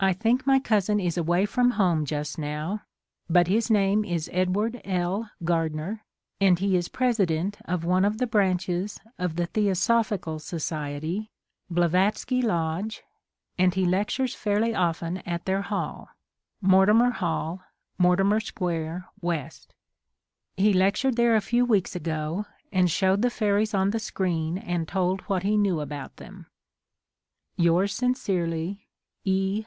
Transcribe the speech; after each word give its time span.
I 0.00 0.12
think 0.12 0.44
my 0.48 0.58
cousin 0.58 0.98
is 0.98 1.16
away 1.16 1.46
from 1.46 1.72
home 1.72 2.04
just 2.06 2.36
now. 2.36 2.82
But 3.30 3.46
his 3.46 3.70
name 3.70 4.04
is 4.04 4.28
Edward 4.32 4.80
L. 4.84 5.30
Gardner, 5.44 6.02
and 6.40 6.58
he 6.58 6.74
is 6.76 6.88
President 6.88 7.56
of 7.66 7.84
one 7.84 8.04
of 8.04 8.18
the 8.18 8.26
branches 8.26 8.98
of 9.16 9.36
the 9.36 9.46
Theosophical 9.46 10.40
Society 10.40 11.30
(Blavatsky 11.70 12.42
Lodge), 12.42 13.04
and 13.56 13.74
he 13.74 13.84
lectures 13.84 14.34
fairly 14.34 14.74
often 14.74 15.18
at 15.18 15.44
their 15.44 15.62
Hall 15.62 16.08
(Mortimer 16.60 17.10
Hall, 17.10 17.62
Mortimer 17.96 18.40
Square, 18.40 19.06
W.). 19.20 19.48
He 20.56 20.72
lectured 20.72 21.14
there 21.14 21.36
a 21.36 21.40
few 21.40 21.64
weeks 21.64 21.94
ago, 21.94 22.46
and 22.72 22.90
showed 22.90 23.22
the 23.22 23.30
fairies 23.30 23.72
on 23.72 23.90
the 23.90 24.00
screen 24.00 24.58
and 24.58 24.88
told 24.88 25.20
what 25.28 25.44
he 25.44 25.56
knew 25.56 25.78
about 25.78 26.16
them. 26.16 26.46
Yours 27.56 27.94
sincerely, 27.94 28.88
E. 29.22 29.60